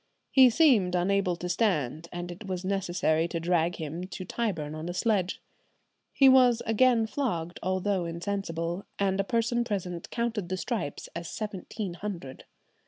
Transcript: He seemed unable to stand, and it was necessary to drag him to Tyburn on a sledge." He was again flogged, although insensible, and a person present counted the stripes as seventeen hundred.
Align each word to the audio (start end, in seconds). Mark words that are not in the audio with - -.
He 0.31 0.49
seemed 0.49 0.95
unable 0.95 1.35
to 1.35 1.47
stand, 1.47 2.09
and 2.11 2.31
it 2.31 2.47
was 2.47 2.65
necessary 2.65 3.27
to 3.27 3.39
drag 3.39 3.75
him 3.75 4.05
to 4.07 4.25
Tyburn 4.25 4.73
on 4.73 4.89
a 4.89 4.95
sledge." 4.95 5.43
He 6.11 6.27
was 6.27 6.63
again 6.65 7.05
flogged, 7.05 7.59
although 7.61 8.05
insensible, 8.05 8.85
and 8.97 9.19
a 9.19 9.23
person 9.23 9.63
present 9.63 10.09
counted 10.09 10.49
the 10.49 10.57
stripes 10.57 11.07
as 11.15 11.29
seventeen 11.29 11.93
hundred. 11.93 12.45